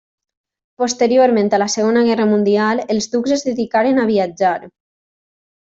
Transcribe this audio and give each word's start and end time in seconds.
Posteriorment 0.83 1.51
a 1.57 1.59
la 1.63 1.67
Segona 1.75 2.03
Guerra 2.09 2.27
Mundial 2.31 2.83
els 2.97 3.11
ducs 3.15 3.37
es 3.39 3.47
dedicaren 3.51 4.01
a 4.07 4.11
viatjar. 4.17 4.59